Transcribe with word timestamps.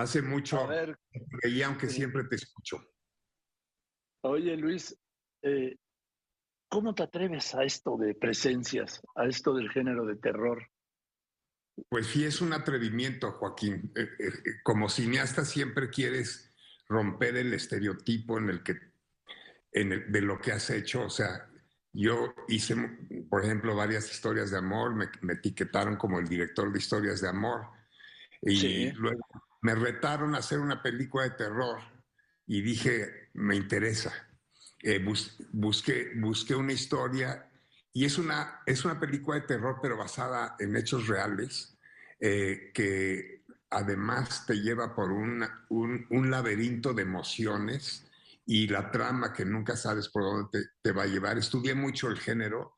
Hace 0.00 0.22
mucho 0.22 0.58
A 0.60 0.66
ver, 0.66 0.98
y 1.42 1.60
aunque 1.60 1.86
siempre 1.90 2.24
te 2.24 2.36
escucho. 2.36 2.78
oye 4.22 4.56
Luis, 4.56 4.96
eh, 5.42 5.76
¿cómo 6.70 6.94
te 6.94 7.02
atreves 7.02 7.54
a 7.54 7.64
esto 7.64 7.98
de 7.98 8.14
presencias, 8.14 9.02
a 9.14 9.26
esto 9.26 9.52
del 9.52 9.68
género 9.68 10.06
de 10.06 10.16
terror? 10.16 10.66
Pues 11.90 12.06
sí, 12.06 12.24
es 12.24 12.40
un 12.40 12.54
atrevimiento, 12.54 13.32
Joaquín. 13.32 13.92
Eh, 13.94 14.08
eh, 14.18 14.28
eh, 14.28 14.32
como 14.62 14.88
cineasta 14.88 15.44
siempre 15.44 15.90
quieres 15.90 16.50
romper 16.88 17.36
el 17.36 17.52
estereotipo 17.52 18.38
en 18.38 18.48
el 18.48 18.62
que, 18.62 18.78
en 19.72 19.92
el- 19.92 20.10
de 20.10 20.22
lo 20.22 20.38
que 20.40 20.52
has 20.52 20.70
hecho. 20.70 21.02
O 21.04 21.10
sea, 21.10 21.46
yo 21.92 22.34
hice, 22.48 22.74
por 23.28 23.44
ejemplo, 23.44 23.76
varias 23.76 24.10
historias 24.10 24.50
de 24.50 24.56
amor, 24.56 24.94
me, 24.94 25.10
me 25.20 25.34
etiquetaron 25.34 25.96
como 25.96 26.18
el 26.18 26.26
director 26.26 26.72
de 26.72 26.78
historias 26.78 27.20
de 27.20 27.28
amor. 27.28 27.66
Y 28.42 28.56
Sí. 28.56 28.92
luego 28.92 29.20
me 29.62 29.74
retaron 29.74 30.34
a 30.34 30.38
hacer 30.38 30.58
una 30.58 30.82
película 30.82 31.24
de 31.24 31.30
terror 31.30 31.80
y 32.46 32.62
dije, 32.62 33.30
me 33.34 33.56
interesa. 33.56 34.12
Eh, 34.82 34.98
bus- 34.98 35.36
busqué, 35.52 36.12
una 36.56 36.72
historia 36.72 37.50
y 37.92 38.04
es 38.06 38.18
una, 38.18 38.62
es 38.66 38.84
una 38.84 38.98
película 38.98 39.38
de 39.40 39.46
terror, 39.46 39.78
pero 39.82 39.96
basada 39.96 40.56
en 40.58 40.76
hechos 40.76 41.06
reales, 41.06 41.76
eh, 42.18 42.70
que 42.72 43.44
además 43.70 44.46
te 44.46 44.54
lleva 44.54 44.94
por 44.94 45.12
un, 45.12 45.44
un 45.68 46.30
laberinto 46.30 46.92
de 46.94 47.02
emociones 47.02 48.06
y 48.46 48.66
la 48.68 48.90
trama 48.90 49.32
que 49.32 49.44
nunca 49.44 49.76
sabes 49.76 50.08
por 50.08 50.22
dónde 50.24 50.48
te, 50.50 50.68
te 50.82 50.92
va 50.92 51.04
a 51.04 51.06
llevar. 51.06 51.38
Estudié 51.38 51.74
mucho 51.74 52.08
el 52.08 52.18
género 52.18 52.74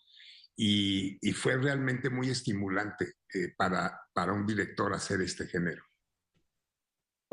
y, 0.56 1.18
y 1.26 1.32
fue 1.32 1.56
realmente 1.56 2.10
muy 2.10 2.30
estimulante 2.30 3.14
eh, 3.34 3.54
para, 3.56 4.00
para 4.12 4.32
un 4.32 4.46
director 4.46 4.92
hacer 4.92 5.20
este 5.22 5.46
género. 5.46 5.84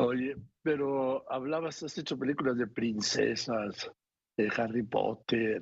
Oye, 0.01 0.37
pero 0.61 1.29
hablabas, 1.29 1.83
has 1.83 1.97
hecho 1.97 2.17
películas 2.17 2.57
de 2.57 2.67
princesas, 2.67 3.91
de 4.37 4.49
Harry 4.55 4.83
Potter, 4.83 5.61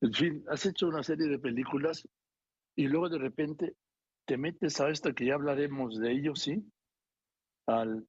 en 0.00 0.12
fin, 0.12 0.44
has 0.48 0.64
hecho 0.64 0.88
una 0.88 1.02
serie 1.02 1.28
de 1.28 1.38
películas 1.38 2.08
y 2.74 2.88
luego 2.88 3.10
de 3.10 3.18
repente 3.18 3.76
te 4.26 4.38
metes 4.38 4.80
a 4.80 4.88
esta 4.88 5.12
que 5.12 5.26
ya 5.26 5.34
hablaremos 5.34 5.98
de 5.98 6.12
ello, 6.12 6.34
¿sí? 6.34 6.64
Al... 7.66 8.08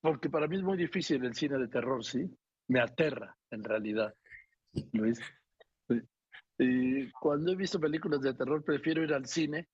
Porque 0.00 0.30
para 0.30 0.48
mí 0.48 0.56
es 0.56 0.62
muy 0.62 0.78
difícil 0.78 1.22
el 1.22 1.34
cine 1.34 1.58
de 1.58 1.68
terror, 1.68 2.02
¿sí? 2.02 2.24
Me 2.68 2.80
aterra, 2.80 3.36
en 3.50 3.64
realidad, 3.64 4.14
Luis. 4.92 5.20
Y 6.58 7.10
cuando 7.12 7.52
he 7.52 7.56
visto 7.56 7.78
películas 7.78 8.22
de 8.22 8.32
terror, 8.32 8.64
prefiero 8.64 9.02
ir 9.02 9.12
al 9.12 9.26
cine 9.26 9.68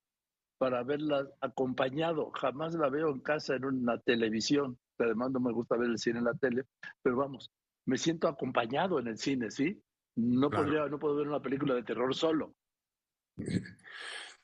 para 0.57 0.83
verlas 0.83 1.29
acompañado. 1.39 2.31
Jamás 2.31 2.75
la 2.75 2.89
veo 2.89 3.09
en 3.11 3.21
casa 3.21 3.55
en 3.55 3.63
una 3.63 3.97
televisión. 3.99 4.77
Además, 5.03 5.31
no 5.31 5.39
me 5.39 5.51
gusta 5.51 5.77
ver 5.77 5.89
el 5.89 5.97
cine 5.97 6.19
en 6.19 6.25
la 6.25 6.33
tele, 6.33 6.65
pero 7.01 7.17
vamos, 7.17 7.51
me 7.85 7.97
siento 7.97 8.27
acompañado 8.27 8.99
en 8.99 9.07
el 9.07 9.17
cine, 9.17 9.51
¿sí? 9.51 9.81
No, 10.15 10.49
Claro. 10.49 10.65
podría, 10.65 10.87
no 10.87 10.99
puedo 10.99 11.15
ver 11.15 11.27
una 11.27 11.41
película 11.41 11.75
de 11.75 11.83
terror 11.83 12.13
solo. 12.15 12.55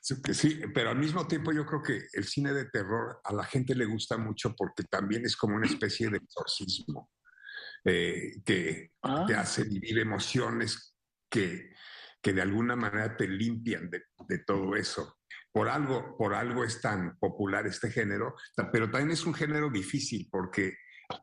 Sí, 0.00 0.20
que 0.20 0.34
sí, 0.34 0.60
pero 0.74 0.90
al 0.90 0.98
mismo 0.98 1.26
tiempo 1.26 1.52
yo 1.52 1.64
creo 1.64 1.82
que 1.82 2.02
el 2.12 2.24
cine 2.24 2.52
de 2.52 2.66
terror 2.66 3.20
a 3.24 3.32
la 3.32 3.44
gente 3.44 3.74
le 3.74 3.86
gusta 3.86 4.18
mucho 4.18 4.54
porque 4.56 4.82
también 4.82 5.24
es 5.24 5.36
como 5.36 5.54
una 5.56 5.66
especie 5.66 6.10
de 6.10 6.18
exorcismo 6.18 7.10
eh, 7.84 8.42
que 8.44 8.90
Ah, 9.02 9.24
te 9.26 9.34
hace 9.34 9.64
vivir 9.64 9.98
emociones 10.00 10.96
que, 11.30 11.72
que 12.20 12.32
de 12.32 12.42
alguna 12.42 12.74
manera 12.76 13.16
te 13.16 13.28
limpian 13.28 13.88
de, 13.90 14.02
de 14.28 14.38
todo 14.38 14.74
eso. 14.74 15.18
Por 15.52 15.68
algo, 15.68 16.16
por 16.16 16.34
algo 16.34 16.64
es 16.64 16.80
tan 16.80 17.16
popular 17.18 17.66
este 17.66 17.90
género, 17.90 18.34
pero 18.72 18.90
también 18.90 19.10
es 19.10 19.24
un 19.26 19.34
género 19.34 19.70
difícil 19.70 20.28
porque 20.30 20.74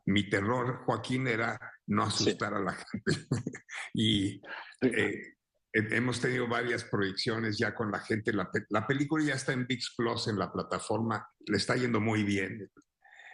mi 0.06 0.30
terror, 0.30 0.84
Joaquín, 0.84 1.26
era 1.26 1.58
no 1.88 2.04
asustar 2.04 2.54
a 2.54 2.60
la 2.60 2.72
gente. 2.74 3.26
y 3.94 4.40
eh, 4.82 5.34
he- 5.72 5.96
hemos 5.96 6.20
tenido 6.20 6.46
varias 6.46 6.84
proyecciones 6.84 7.58
ya 7.58 7.74
con 7.74 7.90
la 7.90 7.98
gente. 7.98 8.32
La, 8.32 8.48
pe- 8.50 8.66
la 8.68 8.86
película 8.86 9.24
ya 9.24 9.34
está 9.34 9.52
en 9.52 9.66
VIX 9.66 9.94
Plus, 9.96 10.28
en 10.28 10.38
la 10.38 10.52
plataforma. 10.52 11.26
Le 11.46 11.56
está 11.56 11.74
yendo 11.74 12.00
muy 12.00 12.22
bien. 12.22 12.70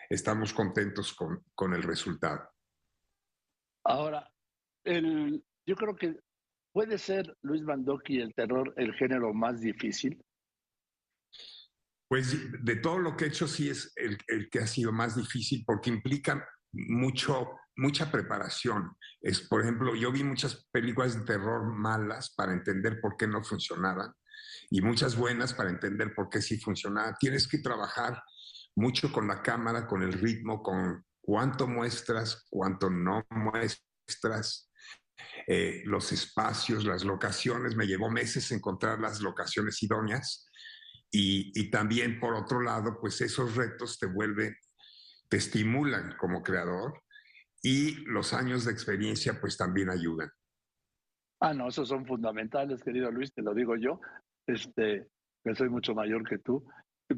Estamos 0.08 0.54
contentos 0.54 1.12
con, 1.12 1.44
con 1.54 1.74
el 1.74 1.82
resultado. 1.82 2.48
Ahora, 3.84 4.30
el, 4.84 5.44
yo 5.66 5.76
creo 5.76 5.94
que 5.94 6.18
puede 6.72 6.96
ser 6.98 7.36
Luis 7.42 7.62
Mandoki 7.62 8.20
el 8.20 8.34
terror 8.34 8.72
el 8.76 8.94
género 8.94 9.34
más 9.34 9.60
difícil. 9.60 10.24
Pues 12.08 12.36
de 12.64 12.76
todo 12.76 12.98
lo 12.98 13.16
que 13.16 13.24
he 13.24 13.28
hecho, 13.28 13.48
sí 13.48 13.68
es 13.68 13.92
el, 13.96 14.18
que 14.50 14.60
ha 14.60 14.66
sido 14.66 14.92
más 14.92 15.16
difícil 15.16 15.64
porque 15.66 15.90
implica 15.90 16.48
mucho, 16.72 17.50
mucha 17.76 18.10
preparación. 18.10 18.96
Es, 19.20 19.40
por 19.40 19.62
ejemplo, 19.62 19.94
yo 19.96 20.12
vi 20.12 20.22
muchas 20.22 20.68
películas 20.70 21.18
de 21.18 21.24
terror 21.24 21.64
malas 21.74 22.32
para 22.36 22.52
entender 22.52 23.00
por 23.00 23.16
qué 23.16 23.26
no 23.26 23.42
funcionaban 23.42 24.12
y 24.70 24.82
muchas 24.82 25.16
buenas 25.16 25.52
para 25.52 25.70
entender 25.70 26.14
por 26.14 26.28
qué 26.28 26.40
sí 26.40 26.58
funcionaban. 26.58 27.16
Tienes 27.18 27.48
que 27.48 27.58
trabajar 27.58 28.22
mucho 28.76 29.12
con 29.12 29.26
la 29.26 29.42
cámara, 29.42 29.86
con 29.86 30.02
el 30.02 30.12
ritmo, 30.12 30.62
con 30.62 31.04
cuánto 31.20 31.66
muestras, 31.66 32.46
cuánto 32.50 32.90
no 32.90 33.26
muestras, 33.30 34.70
eh, 35.46 35.82
los 35.84 36.12
espacios, 36.12 36.84
las 36.84 37.04
locaciones. 37.04 37.74
Me 37.74 37.86
llevó 37.86 38.10
meses 38.10 38.52
encontrar 38.52 39.00
las 39.00 39.20
locaciones 39.20 39.82
idóneas. 39.82 40.46
Y, 41.10 41.70
también, 41.70 42.20
por 42.20 42.34
otro 42.34 42.60
lado, 42.60 42.98
pues 43.00 43.20
esos 43.20 43.54
retos 43.56 43.98
te 43.98 44.06
vuelven, 44.06 44.54
te 45.28 45.38
estimulan 45.38 46.14
como 46.18 46.42
creador 46.42 47.02
y 47.62 48.04
los 48.04 48.34
años 48.34 48.64
de 48.64 48.72
experiencia 48.72 49.40
pues 49.40 49.56
también 49.56 49.88
ayudan. 49.88 50.30
Ah, 51.40 51.54
no, 51.54 51.68
esos 51.68 51.88
son 51.88 52.06
fundamentales, 52.06 52.82
querido 52.82 53.10
Luis, 53.10 53.32
te 53.32 53.42
lo 53.42 53.54
digo 53.54 53.76
yo, 53.76 54.00
este, 54.46 55.08
que 55.42 55.54
soy 55.54 55.68
mucho 55.68 55.94
mayor 55.94 56.28
que 56.28 56.38
tú, 56.38 56.66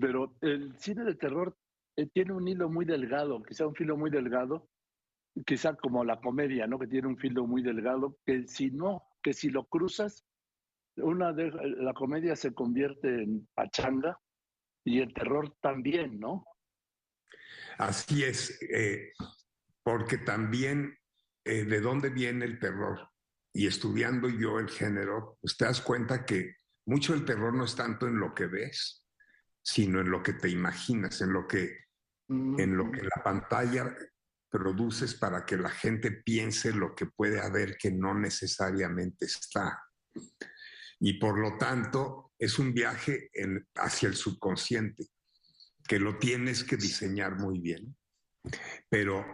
pero 0.00 0.34
el 0.41 0.77
cine 0.78 1.04
de 1.04 1.15
terror 1.15 1.56
eh, 1.97 2.06
tiene 2.12 2.32
un 2.32 2.47
hilo 2.47 2.69
muy 2.69 2.84
delgado, 2.84 3.43
quizá 3.43 3.66
un 3.66 3.75
filo 3.75 3.97
muy 3.97 4.10
delgado, 4.10 4.69
quizá 5.44 5.75
como 5.75 6.04
la 6.04 6.21
comedia, 6.21 6.66
¿no? 6.66 6.78
Que 6.78 6.87
tiene 6.87 7.09
un 7.09 7.19
filo 7.19 7.47
muy 7.47 7.62
delgado, 7.62 8.16
que 8.25 8.47
si 8.47 8.71
no, 8.71 9.03
que 9.22 9.32
si 9.32 9.50
lo 9.50 9.65
cruzas, 9.65 10.25
una 10.98 11.32
de 11.32 11.50
la 11.50 11.92
comedia 11.94 12.36
se 12.36 12.53
convierte 12.53 13.22
en 13.22 13.48
pachanga 13.54 14.19
y 14.84 15.00
el 15.00 15.12
terror 15.12 15.56
también, 15.60 16.19
¿no? 16.19 16.44
Así 17.78 18.25
es, 18.25 18.60
eh, 18.62 19.12
porque 19.82 20.19
también 20.19 20.98
eh, 21.44 21.64
de 21.64 21.81
dónde 21.81 22.10
viene 22.10 22.44
el 22.44 22.59
terror 22.59 23.09
y 23.53 23.66
estudiando 23.66 24.28
yo 24.28 24.59
el 24.59 24.69
género, 24.69 25.38
pues 25.41 25.56
te 25.56 25.64
das 25.64 25.81
cuenta 25.81 26.25
que 26.25 26.56
mucho 26.86 27.15
el 27.15 27.25
terror 27.25 27.54
no 27.54 27.65
es 27.65 27.76
tanto 27.76 28.06
en 28.06 28.19
lo 28.19 28.34
que 28.34 28.47
ves, 28.47 29.06
sino 29.62 30.00
en 30.00 30.10
lo 30.10 30.22
que 30.22 30.32
te 30.32 30.48
imaginas, 30.48 31.20
en 31.20 31.32
lo 31.32 31.47
que, 31.47 31.76
mm. 32.28 32.60
en 32.60 32.76
lo 32.76 32.91
que 32.91 33.03
la 33.03 33.22
pantalla 33.22 33.94
produces 34.50 35.15
para 35.15 35.44
que 35.44 35.56
la 35.56 35.70
gente 35.70 36.10
piense 36.10 36.72
lo 36.72 36.94
que 36.94 37.06
puede 37.06 37.41
haber 37.41 37.76
que 37.76 37.91
no 37.91 38.15
necesariamente 38.15 39.26
está 39.26 39.82
y 41.00 41.14
por 41.14 41.38
lo 41.38 41.56
tanto 41.56 42.32
es 42.38 42.59
un 42.59 42.72
viaje 42.72 43.31
en, 43.32 43.66
hacia 43.75 44.09
el 44.09 44.14
subconsciente, 44.14 45.06
que 45.86 45.98
lo 45.98 46.19
tienes 46.19 46.64
que 46.64 46.76
diseñar 46.76 47.36
muy 47.36 47.60
bien, 47.60 47.97
pero 48.88 49.25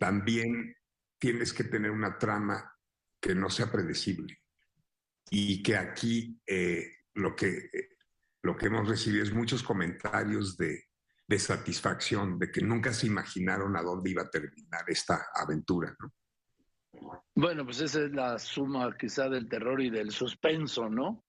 también 0.00 0.74
tienes 1.18 1.52
que 1.52 1.64
tener 1.64 1.90
una 1.90 2.18
trama 2.18 2.74
que 3.20 3.34
no 3.34 3.50
sea 3.50 3.70
predecible 3.70 4.40
y 5.30 5.62
que 5.62 5.76
aquí 5.76 6.40
eh, 6.46 6.86
lo, 7.14 7.36
que, 7.36 7.70
lo 8.42 8.56
que 8.56 8.66
hemos 8.66 8.88
recibido 8.88 9.22
es 9.22 9.32
muchos 9.32 9.62
comentarios 9.62 10.56
de, 10.56 10.88
de 11.28 11.38
satisfacción, 11.38 12.38
de 12.38 12.50
que 12.50 12.62
nunca 12.62 12.92
se 12.92 13.06
imaginaron 13.06 13.76
a 13.76 13.82
dónde 13.82 14.10
iba 14.10 14.22
a 14.22 14.30
terminar 14.30 14.84
esta 14.86 15.26
aventura. 15.34 15.94
¿no? 16.00 16.12
Bueno, 17.34 17.64
pues 17.64 17.80
esa 17.80 18.02
es 18.02 18.10
la 18.12 18.38
suma 18.38 18.96
quizá 18.96 19.28
del 19.28 19.48
terror 19.48 19.80
y 19.80 19.90
del 19.90 20.10
suspenso, 20.10 20.88
¿no? 20.88 21.24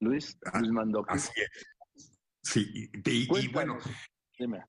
Luis, 0.00 0.38
Luis 0.54 0.70
Mandoki. 0.70 1.14
Así 1.14 1.32
es. 1.36 1.66
Sí, 2.42 2.70
y, 2.72 3.10
y, 3.10 3.28
y 3.38 3.48
bueno, 3.48 3.78
Dime. 4.38 4.64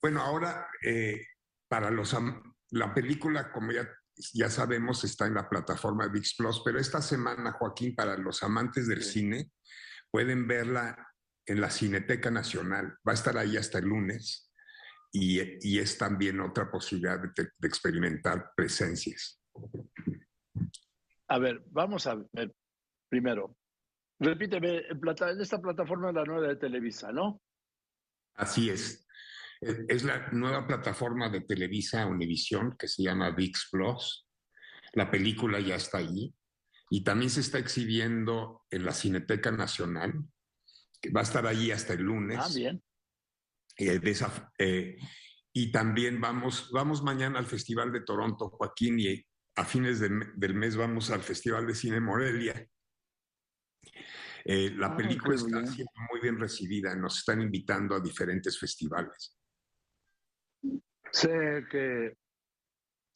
bueno, 0.00 0.22
ahora 0.22 0.66
eh, 0.82 1.20
para 1.68 1.90
los 1.90 2.16
la 2.70 2.94
película, 2.94 3.52
como 3.52 3.72
ya, 3.72 3.88
ya 4.32 4.48
sabemos, 4.48 5.04
está 5.04 5.26
en 5.26 5.34
la 5.34 5.48
plataforma 5.48 6.06
VIX 6.08 6.36
Plus, 6.36 6.62
pero 6.64 6.78
esta 6.78 7.02
semana, 7.02 7.52
Joaquín, 7.52 7.94
para 7.94 8.16
los 8.16 8.42
amantes 8.42 8.88
del 8.88 9.02
sí. 9.02 9.20
cine, 9.20 9.50
pueden 10.10 10.46
verla 10.46 11.08
en 11.46 11.60
la 11.60 11.70
Cineteca 11.70 12.30
Nacional. 12.30 12.96
Va 13.06 13.12
a 13.12 13.14
estar 13.14 13.36
ahí 13.36 13.56
hasta 13.56 13.78
el 13.78 13.86
lunes 13.86 14.50
y, 15.12 15.40
y 15.60 15.78
es 15.78 15.98
también 15.98 16.40
otra 16.40 16.70
posibilidad 16.70 17.20
de, 17.20 17.48
de 17.58 17.68
experimentar 17.68 18.52
presencias. 18.56 19.39
A 21.28 21.38
ver, 21.38 21.62
vamos 21.70 22.06
a 22.06 22.16
ver 22.32 22.54
primero. 23.08 23.56
Repíteme, 24.18 24.82
en, 24.88 25.40
esta 25.40 25.60
plataforma 25.60 26.12
la 26.12 26.24
nueva 26.24 26.48
de 26.48 26.56
Televisa, 26.56 27.12
¿no? 27.12 27.40
Así 28.34 28.68
es. 28.70 29.06
Es 29.60 30.04
la 30.04 30.30
nueva 30.32 30.66
plataforma 30.66 31.28
de 31.28 31.42
Televisa 31.42 32.06
Univisión 32.06 32.76
que 32.78 32.88
se 32.88 33.02
llama 33.02 33.30
VIX 33.30 33.68
Plus. 33.70 34.26
La 34.94 35.10
película 35.10 35.60
ya 35.60 35.76
está 35.76 35.98
ahí 35.98 36.34
y 36.90 37.04
también 37.04 37.30
se 37.30 37.40
está 37.40 37.58
exhibiendo 37.58 38.64
en 38.70 38.84
la 38.84 38.92
Cineteca 38.92 39.50
Nacional, 39.50 40.24
que 41.00 41.10
va 41.10 41.20
a 41.20 41.24
estar 41.24 41.46
allí 41.46 41.70
hasta 41.70 41.92
el 41.92 42.02
lunes. 42.02 42.38
Ah, 42.40 42.48
bien. 42.54 42.82
Eh, 43.78 44.00
eh, 44.58 44.96
y 45.52 45.72
también 45.72 46.20
vamos, 46.20 46.70
vamos 46.72 47.02
mañana 47.02 47.38
al 47.38 47.46
Festival 47.46 47.92
de 47.92 48.02
Toronto, 48.02 48.50
Joaquín, 48.50 48.98
y 49.00 49.24
a 49.60 49.64
fines 49.64 50.00
del 50.00 50.54
mes 50.54 50.74
vamos 50.74 51.10
al 51.10 51.20
Festival 51.20 51.66
de 51.66 51.74
Cine 51.74 52.00
Morelia. 52.00 52.66
Eh, 54.42 54.70
la 54.74 54.86
ah, 54.86 54.96
película 54.96 55.34
está 55.34 55.66
siendo 55.66 55.92
muy 56.10 56.20
bien 56.22 56.40
recibida, 56.40 56.94
nos 56.96 57.18
están 57.18 57.42
invitando 57.42 57.94
a 57.94 58.00
diferentes 58.00 58.58
festivales. 58.58 59.36
Sé 61.12 61.66
que 61.70 62.16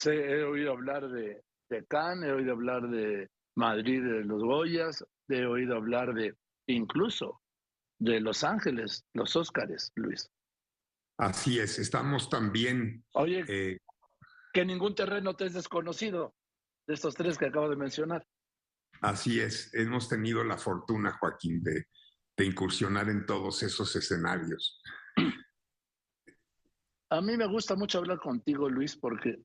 he 0.05 0.43
oído 0.43 0.71
hablar 0.73 1.09
de, 1.09 1.43
de 1.67 1.85
Cannes, 1.87 2.29
he 2.29 2.33
oído 2.33 2.51
hablar 2.51 2.89
de 2.89 3.27
Madrid 3.55 4.03
de 4.03 4.23
los 4.23 4.43
Goyas, 4.43 5.03
he 5.27 5.47
oído 5.47 5.75
hablar 5.75 6.13
de 6.13 6.35
incluso 6.67 7.41
de 7.97 8.19
Los 8.19 8.43
Ángeles, 8.43 9.03
los 9.13 9.35
Óscares, 9.35 9.91
Luis. 9.95 10.29
Así 11.17 11.57
es, 11.57 11.79
estamos 11.79 12.29
también. 12.29 13.03
Oye, 13.13 13.45
eh, 13.47 13.79
que 14.55 14.65
ningún 14.65 14.95
terreno 14.95 15.35
te 15.35 15.47
es 15.47 15.53
desconocido 15.53 16.33
de 16.87 16.93
estos 16.93 17.13
tres 17.13 17.37
que 17.37 17.47
acabo 17.47 17.69
de 17.69 17.75
mencionar. 17.75 18.25
Así 19.01 19.41
es, 19.41 19.69
hemos 19.73 20.07
tenido 20.07 20.45
la 20.45 20.57
fortuna, 20.57 21.17
Joaquín, 21.19 21.61
de, 21.61 21.87
de 22.37 22.45
incursionar 22.45 23.09
en 23.09 23.25
todos 23.25 23.61
esos 23.63 23.93
escenarios. 23.97 24.81
A 27.09 27.19
mí 27.19 27.35
me 27.35 27.47
gusta 27.47 27.75
mucho 27.75 27.97
hablar 27.97 28.19
contigo, 28.19 28.69
Luis, 28.69 28.95
porque 28.95 29.43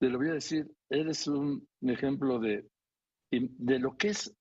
te 0.00 0.08
lo 0.08 0.16
voy 0.16 0.30
a 0.30 0.34
decir, 0.34 0.66
eres 0.88 1.26
un 1.26 1.68
ejemplo 1.82 2.38
de, 2.38 2.66
de 3.30 3.78
lo 3.78 3.98
que 3.98 4.08
es 4.08 4.34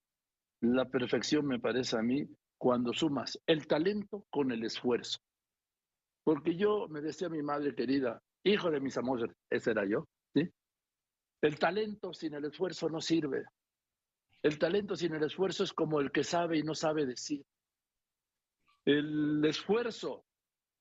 la 0.62 0.86
perfección, 0.86 1.48
me 1.48 1.60
parece 1.60 1.98
a 1.98 2.02
mí, 2.02 2.26
cuando 2.58 2.94
sumas 2.94 3.38
el 3.46 3.68
talento 3.68 4.26
con 4.30 4.54
el 4.54 4.64
esfuerzo. 4.64 5.20
Porque 6.24 6.56
yo 6.56 6.88
me 6.88 7.02
decía 7.02 7.28
a 7.28 7.32
mi 7.32 7.44
madre 7.44 7.76
querida, 7.76 8.24
hijo 8.46 8.72
de 8.72 8.80
mis 8.80 8.98
amores, 8.98 9.30
ese 9.50 9.72
era 9.72 9.86
yo, 9.86 10.08
¿sí? 10.34 10.50
El 11.42 11.60
talento 11.60 12.14
sin 12.14 12.34
el 12.36 12.46
esfuerzo 12.46 12.90
no 12.90 13.02
sirve. 13.02 13.46
El 14.42 14.60
talento 14.60 14.96
sin 14.96 15.14
el 15.16 15.24
esfuerzo 15.24 15.64
es 15.64 15.74
como 15.74 16.00
el 16.00 16.12
que 16.12 16.24
sabe 16.24 16.58
y 16.58 16.64
no 16.64 16.76
sabe 16.76 17.06
decir. 17.06 17.44
El 18.86 19.44
esfuerzo 19.44 20.26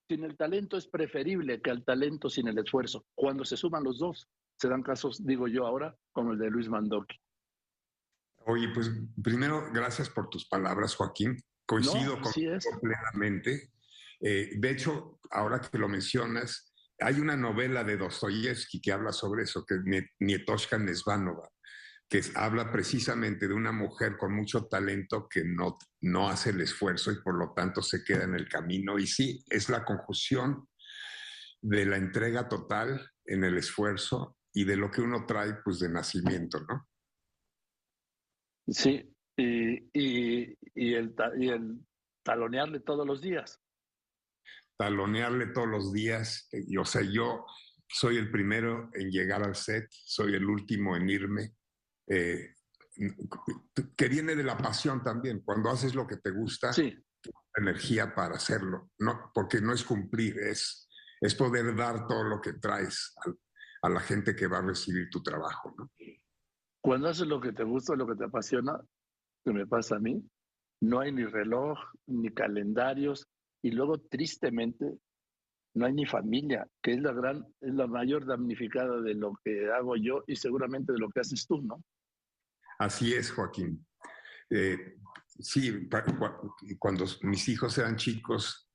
sin 0.09 0.25
el 0.25 0.37
talento 0.37 0.77
es 0.77 0.87
preferible 0.87 1.63
que 1.63 1.71
el 1.71 1.85
talento 1.85 2.29
sin 2.29 2.49
el 2.49 2.59
esfuerzo. 2.59 3.07
Cuando 3.15 3.45
se 3.45 3.57
suman 3.57 3.83
los 3.83 3.99
dos, 3.99 4.29
se 4.57 4.69
dan 4.69 4.83
casos, 4.83 5.25
digo 5.25 5.49
yo 5.49 5.67
ahora, 5.67 5.97
como 6.13 6.33
el 6.33 6.39
de 6.39 6.51
Luis 6.51 6.69
Mandoki. 6.69 7.17
Oye, 8.47 8.69
pues 8.75 8.91
primero, 9.23 9.73
gracias 9.73 10.11
por 10.11 10.29
tus 10.29 10.47
palabras, 10.47 10.95
Joaquín. 10.95 11.39
Coincido 11.65 12.21
con 12.21 12.31
plenamente. 12.83 13.73
Eh, 14.21 14.51
de 14.59 14.71
hecho, 14.71 15.19
ahora 15.31 15.63
que 15.63 15.79
lo 15.79 15.89
mencionas, 15.89 16.74
hay 17.01 17.21
una 17.21 17.37
novela 17.37 17.85
de 17.85 17.97
Dostoyevsky 17.97 18.81
que 18.81 18.93
habla 18.93 19.13
sobre 19.13 19.45
eso, 19.45 19.65
que 19.65 19.75
es 19.75 19.81
Nietoshka 20.21 20.79
Nesvanova 20.79 21.49
que 22.09 22.21
habla 22.35 22.71
precisamente 22.71 23.49
de 23.49 23.55
una 23.55 23.73
mujer 23.73 24.17
con 24.17 24.35
mucho 24.35 24.67
talento 24.67 25.27
que 25.29 25.43
no, 25.45 25.79
no 26.03 26.29
hace 26.29 26.51
el 26.51 26.61
esfuerzo 26.61 27.11
y 27.11 27.21
por 27.23 27.35
lo 27.35 27.53
tanto 27.55 27.83
se 27.83 28.05
queda 28.05 28.25
en 28.25 28.35
el 28.35 28.49
camino. 28.49 28.99
Y 28.99 29.07
sí, 29.07 29.43
es 29.49 29.69
la 29.69 29.85
conjunción 29.85 30.69
de 31.61 31.87
la 31.87 31.97
entrega 31.97 32.49
total 32.49 33.11
en 33.25 33.45
el 33.45 33.57
esfuerzo 33.57 34.37
y 34.53 34.65
de 34.65 34.77
lo 34.77 34.91
que 34.91 35.01
uno 35.01 35.25
trae 35.27 35.55
pues 35.65 35.81
de 35.81 35.89
nacimiento, 35.89 36.61
¿no? 36.61 36.87
Sí, 38.69 39.13
y, 39.37 39.91
y, 39.93 40.95
el, 40.95 41.15
y 41.39 41.49
el 41.49 41.81
talonearle 42.23 42.81
todos 42.81 43.07
los 43.07 43.21
días. 43.21 43.61
Talonearle 44.77 45.47
todos 45.49 45.69
los 45.69 45.93
días, 45.93 46.49
y, 46.53 46.77
o 46.77 46.85
sea, 46.85 47.03
yo 47.03 47.45
soy 47.89 48.17
el 48.17 48.31
primero 48.31 48.91
en 48.95 49.11
llegar 49.11 49.43
al 49.43 49.55
set, 49.55 49.87
soy 49.91 50.35
el 50.35 50.45
último 50.47 50.97
en 50.97 51.09
irme, 51.09 51.55
eh, 52.09 52.55
que 53.97 54.09
viene 54.09 54.35
de 54.35 54.45
la 54.45 54.57
pasión 54.57 55.03
también. 55.03 55.43
Cuando 55.45 55.71
haces 55.71 55.95
lo 55.95 56.07
que 56.07 56.17
te 56.17 56.31
gusta, 56.31 56.73
sí. 56.73 56.97
energía 57.57 58.15
para 58.15 58.37
hacerlo, 58.37 58.91
no, 58.99 59.31
porque 59.35 59.61
no 59.61 59.73
es 59.73 59.85
cumplir, 59.85 60.39
es, 60.39 60.89
es 61.21 61.35
poder 61.35 61.75
dar 61.77 62.07
todo 62.07 62.25
lo 62.25 62.41
que 62.41 62.55
traes 62.55 63.15
a, 63.25 63.87
a 63.87 63.89
la 63.91 64.01
gente 64.01 64.35
que 64.35 64.47
va 64.47 64.59
a 64.59 64.63
recibir 64.63 65.09
tu 65.11 65.23
trabajo. 65.23 65.75
¿no? 65.77 65.91
Cuando 66.81 67.09
haces 67.09 67.27
lo 67.27 67.41
que 67.41 67.53
te 67.53 67.65
gusta, 67.65 67.97
lo 67.97 68.07
que 68.07 68.15
te 68.15 68.25
apasiona, 68.25 68.79
que 69.45 69.53
me 69.53 69.67
pasa 69.67 69.97
a 69.97 70.01
mí, 70.01 70.23
no 70.81 71.01
hay 71.01 71.13
ni 71.13 71.25
reloj, 71.25 71.79
ni 72.07 72.31
calendarios, 72.33 73.27
y 73.65 73.71
luego 73.71 73.99
tristemente 73.99 74.99
no 75.73 75.87
hay 75.87 75.95
ni 75.95 76.05
familia, 76.05 76.69
que 76.83 76.93
es 76.93 77.01
la 77.01 77.13
gran, 77.13 77.47
es 77.63 77.73
la 77.73 77.87
mayor 77.87 78.27
damnificada 78.27 79.01
de 79.01 79.15
lo 79.15 79.33
que 79.43 79.73
hago 79.73 79.97
yo 79.97 80.23
y 80.27 80.37
seguramente 80.37 80.93
de 80.93 80.99
lo 80.99 81.09
que 81.09 81.21
haces 81.21 81.47
tú, 81.47 81.63
¿no? 81.63 81.83
Así 82.79 83.15
es, 83.15 83.33
Joaquín. 83.33 83.87
Eh, 84.51 84.99
sí, 85.41 85.89
cuando 86.79 87.07
mis 87.23 87.49
hijos 87.49 87.79
eran 87.79 87.97
chicos 87.97 88.71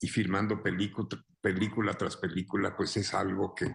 y 0.00 0.06
filmando 0.06 0.62
película, 0.62 1.94
tras 1.94 2.16
película, 2.16 2.76
pues 2.76 2.96
es 2.96 3.12
algo 3.14 3.56
que, 3.56 3.74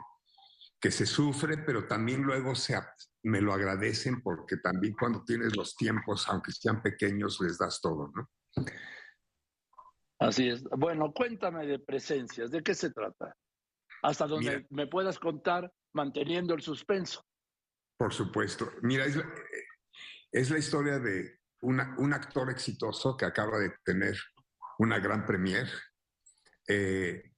que 0.80 0.92
se 0.92 1.06
sufre, 1.06 1.58
pero 1.58 1.88
también 1.88 2.22
luego 2.22 2.56
se, 2.56 2.80
me 3.24 3.42
lo 3.42 3.54
agradecen 3.54 4.22
porque 4.22 4.56
también 4.56 4.96
cuando 4.98 5.26
tienes 5.26 5.58
los 5.58 5.76
tiempos, 5.76 6.26
aunque 6.30 6.54
sean 6.54 6.82
pequeños, 6.82 7.38
les 7.42 7.58
das 7.58 7.82
todo, 7.82 8.14
¿no? 8.16 8.30
Así 10.20 10.50
es. 10.50 10.64
Bueno, 10.64 11.14
cuéntame 11.14 11.66
de 11.66 11.80
presencias, 11.80 12.52
¿de 12.52 12.64
qué 12.64 12.74
se 12.74 12.92
trata? 12.92 13.36
Hasta 14.04 14.28
donde 14.28 14.66
me 14.70 14.88
puedas 14.88 15.20
contar 15.20 15.72
manteniendo 15.94 16.54
el 16.54 16.62
suspenso. 16.62 17.24
Por 17.98 18.14
supuesto. 18.14 18.72
Mira, 18.82 19.06
es 19.06 19.16
la, 19.16 19.26
es 20.32 20.50
la 20.52 20.58
historia 20.60 21.00
de 21.00 21.40
un 21.62 22.14
actor 22.14 22.50
exitoso 22.52 23.18
que 23.18 23.26
acaba 23.26 23.58
de 23.60 23.74
tener 23.84 24.16
una 24.78 25.00
gran 25.00 25.26
premier 25.26 25.68
eh, 26.68 27.32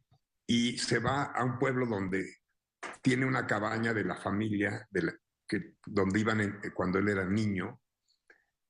y 0.48 0.78
se 0.78 1.00
va 1.00 1.26
a 1.26 1.44
un 1.44 1.60
pueblo 1.60 1.86
donde 1.86 2.38
tiene 3.02 3.26
una 3.26 3.46
cabaña 3.46 3.94
de 3.94 4.04
la 4.04 4.16
familia 4.16 4.88
de 4.90 5.14
que, 5.48 5.76
donde 5.86 6.20
iban 6.20 6.62
cuando 6.74 7.00
él 7.00 7.10
era 7.10 7.26
niño. 7.26 7.80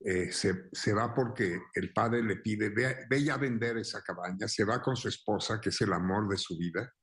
Eh, 0.01 0.31
se, 0.31 0.69
se, 0.71 0.93
va 0.93 1.13
porque 1.13 1.59
el 1.73 1.91
padre 1.91 2.23
le 2.23 2.37
pide, 2.37 2.69
ve, 2.69 3.05
ve 3.09 3.31
a 3.31 3.35
vender 3.35 3.77
esa 3.77 4.01
cabaña, 4.01 4.47
se 4.47 4.63
va 4.63 4.81
con 4.81 4.95
su 4.95 5.09
esposa, 5.09 5.59
que 5.59 5.69
es 5.69 5.81
el 5.81 5.91
amor 5.91 6.29
de 6.29 6.37
su 6.37 6.57
vida, 6.57 6.93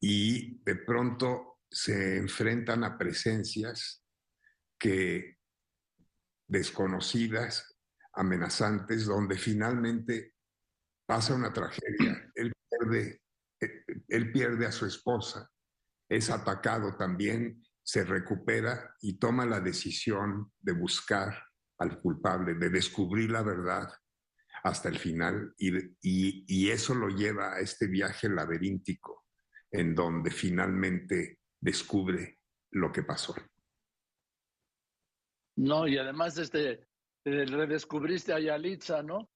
y 0.00 0.60
de 0.64 0.74
pronto 0.76 1.60
se 1.70 2.16
enfrentan 2.16 2.82
a 2.82 2.98
presencias 2.98 4.04
que 4.78 5.38
desconocidas, 6.48 7.76
amenazantes, 8.12 9.06
donde 9.06 9.36
finalmente 9.36 10.34
pasa 11.06 11.34
una 11.34 11.52
tragedia. 11.52 12.30
Él 12.34 12.52
pierde, 12.68 13.22
eh, 13.60 13.84
él 14.08 14.32
pierde 14.32 14.66
a 14.66 14.72
su 14.72 14.86
esposa, 14.86 15.48
es 16.08 16.28
atacado 16.30 16.96
también, 16.96 17.62
se 17.82 18.04
recupera 18.04 18.94
y 19.00 19.18
toma 19.18 19.46
la 19.46 19.60
decisión 19.60 20.52
de 20.60 20.72
buscar 20.72 21.34
al 21.78 22.00
culpable, 22.00 22.54
de 22.54 22.70
descubrir 22.70 23.30
la 23.30 23.42
verdad 23.42 23.88
hasta 24.62 24.88
el 24.88 24.98
final 24.98 25.54
y, 25.58 25.76
y, 26.00 26.44
y 26.46 26.70
eso 26.70 26.94
lo 26.94 27.08
lleva 27.08 27.54
a 27.54 27.60
este 27.60 27.86
viaje 27.86 28.28
laberíntico 28.28 29.24
en 29.70 29.94
donde 29.94 30.30
finalmente 30.30 31.40
descubre 31.60 32.38
lo 32.70 32.92
que 32.92 33.02
pasó. 33.02 33.34
No, 35.56 35.86
y 35.86 35.98
además 35.98 36.38
este, 36.38 36.88
redescubriste 37.24 38.32
a 38.32 38.40
Yalitza, 38.40 39.02
¿no? 39.02 39.30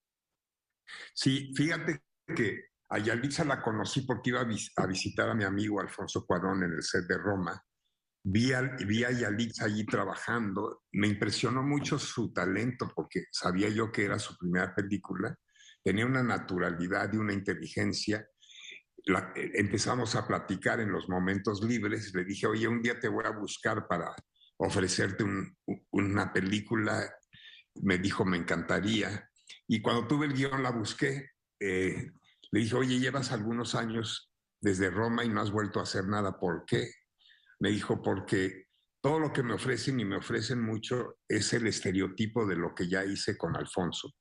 Sí, 1.14 1.52
fíjate 1.54 2.02
que 2.34 2.68
a 2.90 2.98
Yalitza 2.98 3.44
la 3.44 3.62
conocí 3.62 4.02
porque 4.02 4.30
iba 4.30 4.40
a, 4.40 4.86
visitar 4.86 5.28
a 5.28 5.34
mi 5.34 5.44
amigo 5.44 5.80
Alfonso 5.80 6.24
Cuarón 6.24 6.64
en 6.64 6.72
el 6.72 6.82
set 6.82 7.04
de 7.06 7.18
Roma. 7.18 7.62
Vi 8.22 8.52
a, 8.52 8.62
vi 8.86 9.04
allí 9.04 9.86
trabajando. 9.86 10.82
Me 10.92 11.06
impresionó 11.08 11.62
mucho 11.62 11.98
su 11.98 12.32
talento 12.32 12.90
porque 12.94 13.24
sabía 13.30 13.68
yo 13.68 13.90
que 13.90 14.04
era 14.04 14.18
su 14.18 14.36
primera 14.36 14.74
película. 14.74 15.34
Tenía 15.82 16.06
una 16.06 16.22
naturalidad 16.22 17.12
y 17.12 17.16
una 17.16 17.32
inteligencia. 17.32 18.26
empezamos 19.34 20.14
a 20.16 20.26
platicar 20.26 20.80
en 20.80 20.92
los 20.92 21.08
momentos 21.08 21.62
libres. 21.62 22.14
Le 22.14 22.24
dije, 22.24 22.46
oye, 22.46 22.68
un 22.68 22.82
día 22.82 22.98
te 22.98 23.08
voy 23.08 23.24
a 23.24 23.30
buscar 23.30 23.86
para 23.86 24.14
ofrecerte 24.58 25.24
una 25.90 26.32
película. 26.32 27.10
Me 27.82 27.98
dijo, 27.98 28.24
me 28.24 28.36
encantaría. 28.36 29.30
Y 29.66 29.80
cuando 29.80 30.06
tuve 30.06 30.26
el 30.26 30.34
guion 30.34 30.62
la 30.62 30.70
busqué, 30.70 31.30
eh, 31.60 32.10
Le 32.50 32.60
dije, 32.60 32.76
oye, 32.76 32.98
llevas 32.98 33.32
algunos 33.32 33.74
años 33.74 34.32
desde 34.60 34.90
Roma 34.90 35.24
y 35.24 35.28
no 35.28 35.40
has 35.40 35.50
vuelto 35.50 35.80
a 35.80 35.82
hacer 35.82 36.06
nada. 36.06 36.38
¿Por 36.38 36.64
qué? 36.64 36.90
Me 37.60 37.70
dijo, 37.70 38.02
porque 38.02 38.68
todo 39.00 39.18
lo 39.18 39.32
que 39.32 39.42
me 39.42 39.54
ofrecen 39.54 39.98
y 40.00 40.04
me 40.04 40.16
ofrecen 40.16 40.60
mucho 40.60 41.18
es 41.28 41.52
el 41.52 41.66
estereotipo 41.66 42.46
de 42.46 42.56
lo 42.56 42.74
que 42.74 42.88
ya 42.88 43.04
hice 43.04 43.36
con 43.36 43.56
Alfonso. 43.56 44.14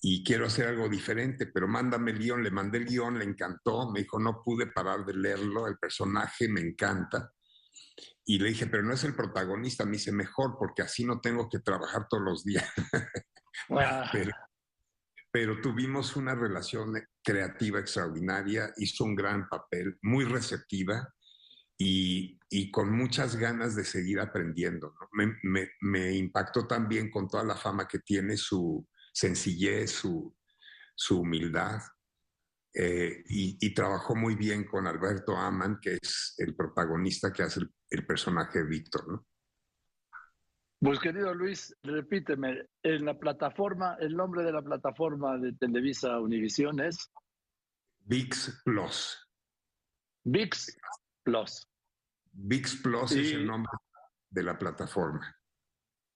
Y 0.00 0.22
quiero 0.22 0.46
hacer 0.46 0.68
algo 0.68 0.88
diferente, 0.88 1.46
pero 1.46 1.66
mándame 1.66 2.12
el 2.12 2.18
guion. 2.18 2.42
Le 2.42 2.50
mandé 2.50 2.78
el 2.78 2.84
guion, 2.84 3.18
le 3.18 3.24
encantó. 3.24 3.90
Me 3.90 4.00
dijo, 4.00 4.20
no 4.20 4.42
pude 4.44 4.68
parar 4.68 5.04
de 5.04 5.14
leerlo. 5.14 5.66
El 5.66 5.76
personaje 5.78 6.48
me 6.48 6.60
encanta. 6.60 7.32
Y 8.24 8.38
le 8.38 8.50
dije, 8.50 8.66
pero 8.66 8.84
no 8.84 8.94
es 8.94 9.02
el 9.04 9.16
protagonista. 9.16 9.84
Me 9.84 9.92
dice, 9.92 10.12
mejor, 10.12 10.56
porque 10.58 10.82
así 10.82 11.04
no 11.04 11.20
tengo 11.20 11.48
que 11.48 11.58
trabajar 11.58 12.06
todos 12.08 12.22
los 12.22 12.44
días. 12.44 12.70
pero, 14.12 14.32
pero 15.32 15.60
tuvimos 15.60 16.14
una 16.14 16.34
relación 16.34 16.92
creativa 17.24 17.80
extraordinaria. 17.80 18.72
Hizo 18.76 19.02
un 19.02 19.16
gran 19.16 19.48
papel, 19.48 19.98
muy 20.02 20.24
receptiva 20.24 21.12
y, 21.78 22.38
y, 22.50 22.70
con 22.72 22.90
muchas 22.90 23.36
ganas 23.36 23.76
de 23.76 23.84
seguir 23.84 24.18
aprendiendo. 24.18 24.94
Me, 25.12 25.36
me, 25.44 25.70
me, 25.80 26.12
impactó 26.12 26.66
también 26.66 27.08
con 27.10 27.28
toda 27.28 27.44
la 27.44 27.54
fama 27.54 27.86
que 27.86 28.00
tiene 28.00 28.36
su 28.36 28.84
sencillez, 29.12 29.92
su, 29.92 30.36
su 30.96 31.20
humildad. 31.20 31.80
Eh, 32.74 33.22
y, 33.28 33.56
y, 33.60 33.72
trabajó 33.72 34.16
muy 34.16 34.34
bien 34.34 34.64
con 34.64 34.86
Alberto 34.88 35.36
Aman, 35.36 35.78
que 35.80 35.98
es 36.02 36.34
el 36.38 36.56
protagonista 36.56 37.32
que 37.32 37.44
hace 37.44 37.60
el, 37.60 37.72
el 37.90 38.04
personaje 38.04 38.64
Víctor. 38.64 39.08
¿no? 39.08 39.26
Pues 40.80 41.00
querido 41.00 41.34
Luis, 41.34 41.74
repíteme, 41.82 42.66
en 42.84 43.04
la 43.04 43.18
plataforma, 43.18 43.96
el 44.00 44.16
nombre 44.16 44.44
de 44.44 44.52
la 44.52 44.62
plataforma 44.62 45.36
de 45.36 45.52
Televisa 45.54 46.20
Univisión 46.20 46.78
es 46.80 47.10
VIX 48.04 48.62
Plus. 48.64 49.28
VIX 50.24 50.76
Plus. 51.28 51.68
VIX 52.32 52.76
Plus 52.82 53.12
es 53.12 53.32
el 53.32 53.46
nombre 53.46 53.70
de 54.30 54.42
la 54.42 54.58
plataforma. 54.58 55.36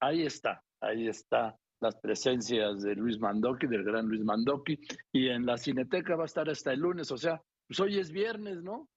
Ahí 0.01 0.23
está, 0.25 0.65
ahí 0.81 1.07
está 1.07 1.55
las 1.81 1.97
presencias 1.97 2.83
de 2.83 2.95
Luis 2.95 3.19
Mandoki, 3.19 3.67
del 3.67 3.85
gran 3.85 4.07
Luis 4.07 4.25
Mandoki, 4.25 4.81
y 5.13 5.29
en 5.29 5.45
la 5.45 5.59
Cineteca 5.59 6.17
va 6.17 6.23
a 6.23 6.27
estar 6.27 6.49
hasta 6.49 6.73
el 6.73 6.81
lunes, 6.81 7.11
o 7.11 7.19
sea, 7.19 7.43
pues 7.69 7.79
hoy 7.81 7.99
es 7.99 8.11
viernes, 8.11 8.63
¿no? 8.63 8.89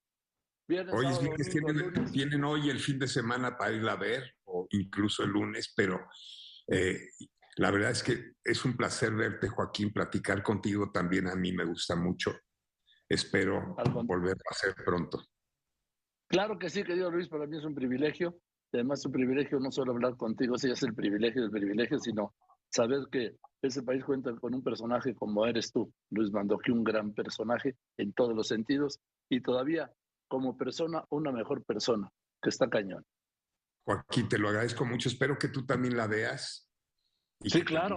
Viernes, 0.69 0.95
hoy 0.95 1.07
es 1.07 1.19
viernes, 1.19 1.50
tienen, 1.50 2.12
tienen, 2.12 2.43
hoy 2.43 2.69
el 2.69 2.79
fin 2.79 2.98
de 2.98 3.07
semana 3.07 3.57
para 3.57 3.74
ir 3.74 3.88
a 3.89 3.95
ver, 3.95 4.36
o 4.45 4.67
incluso 4.69 5.24
el 5.24 5.31
lunes, 5.31 5.74
pero 5.75 6.00
eh, 6.67 7.10
la 7.57 7.72
verdad 7.72 7.91
es 7.91 8.03
que 8.03 8.36
es 8.43 8.63
un 8.63 8.77
placer 8.77 9.13
verte, 9.13 9.50
Joaquín, 9.50 9.91
platicar 9.91 10.41
contigo 10.41 10.91
también 10.91 11.27
a 11.27 11.36
mí 11.36 11.51
me 11.51 11.65
gusta 11.65 11.95
mucho. 11.95 12.39
Espero 13.07 13.75
volver 14.05 14.36
a 14.36 14.51
hacer 14.51 14.75
pronto. 14.75 15.24
Claro 16.36 16.60
que 16.60 16.70
sí, 16.70 16.84
querido 16.84 17.10
Luis, 17.10 17.30
para 17.30 17.48
mí 17.48 17.56
es 17.56 17.63
un 17.63 17.74
privilegio. 17.74 18.38
Además, 18.74 19.00
es 19.00 19.06
un 19.06 19.13
privilegio 19.13 19.58
no 19.58 19.72
solo 19.72 19.94
hablar 19.94 20.18
contigo, 20.18 20.58
si 20.58 20.70
es 20.70 20.84
el 20.84 20.94
privilegio 20.94 21.44
del 21.44 21.50
privilegio, 21.50 21.98
sino 21.98 22.36
saber 22.70 23.08
que 23.10 23.38
ese 23.62 23.84
país 23.84 24.04
cuenta 24.04 24.36
con 24.36 24.54
un 24.54 24.62
personaje 24.62 25.15
como 25.15 25.46
eres 25.46 25.72
tú, 25.72 25.94
Luis 26.10 26.34
Mandoki, 26.34 26.72
un 26.72 26.84
gran 26.84 27.13
personaje 27.13 27.77
en 27.96 28.12
todos 28.12 28.36
los 28.36 28.50
sentidos 28.50 29.00
y 29.30 29.39
todavía 29.39 29.89
como 30.27 30.58
persona 30.58 31.06
una 31.10 31.32
mejor 31.32 31.63
persona, 31.63 32.12
que 32.42 32.50
está 32.50 32.70
cañón. 32.70 33.06
Joaquín, 33.86 34.27
te 34.27 34.38
lo 34.38 34.50
agradezco 34.50 34.84
mucho. 34.84 35.08
Espero 35.08 35.39
que 35.39 35.48
tú 35.48 35.65
también 35.65 35.96
la 35.96 36.08
veas. 36.08 36.70
sí, 37.46 37.63
claro. 37.63 37.96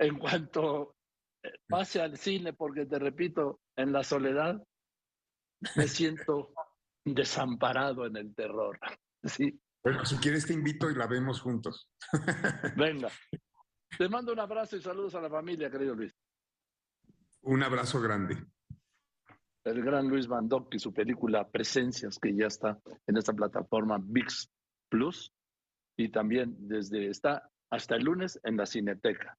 En 0.00 0.18
cuanto 0.18 0.96
eh, 1.44 1.52
pase 1.68 2.00
al 2.00 2.18
cine, 2.18 2.52
porque 2.52 2.84
te 2.84 2.98
repito, 2.98 3.60
en 3.76 3.92
la 3.92 4.02
soledad 4.02 4.60
me 5.76 5.86
siento 5.86 6.52
desamparado 7.04 8.06
en 8.06 8.16
el 8.16 8.34
terror. 8.34 8.78
Sí. 9.24 9.56
Bueno, 9.84 10.04
si 10.04 10.16
quieres 10.16 10.48
te 10.48 10.52
invito 10.52 10.90
y 10.90 10.96
la 10.96 11.06
vemos 11.06 11.40
juntos. 11.40 11.88
Venga. 12.76 13.08
Te 13.96 14.08
mando 14.08 14.32
un 14.32 14.40
abrazo 14.40 14.76
y 14.76 14.82
saludos 14.82 15.14
a 15.14 15.20
la 15.20 15.30
familia, 15.30 15.70
querido 15.70 15.94
Luis. 15.94 16.12
Un 17.42 17.62
abrazo 17.62 18.00
grande. 18.00 18.44
El 19.62 19.84
gran 19.84 20.08
Luis 20.08 20.26
Mandoc 20.26 20.74
y 20.74 20.80
su 20.80 20.92
película 20.92 21.48
Presencias, 21.48 22.18
que 22.18 22.34
ya 22.34 22.48
está 22.48 22.80
en 23.06 23.16
esta 23.16 23.32
plataforma 23.32 24.00
VIX 24.02 24.50
Plus 24.88 25.32
y 25.96 26.08
también 26.08 26.56
desde 26.58 27.08
está 27.08 27.48
hasta 27.70 27.94
el 27.94 28.02
lunes 28.02 28.40
en 28.42 28.56
la 28.56 28.66
Cineteca. 28.66 29.38